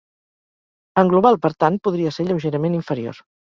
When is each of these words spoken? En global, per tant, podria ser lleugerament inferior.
En 1.03 1.11
global, 1.11 1.39
per 1.45 1.53
tant, 1.67 1.79
podria 1.89 2.17
ser 2.19 2.29
lleugerament 2.33 2.83
inferior. 2.83 3.25